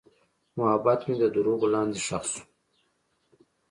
[0.57, 2.41] محبت مې د دروغو لاندې ښخ شو.